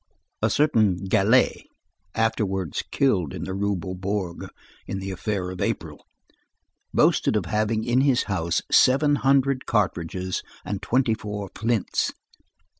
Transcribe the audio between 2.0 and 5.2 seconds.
afterwards killed in the Rue Beaubourg in the